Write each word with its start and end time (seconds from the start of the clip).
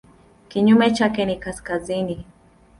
Kinyume 0.47 0.91
chake 0.91 1.25
ni 1.25 1.35
kaskazini. 1.35 2.25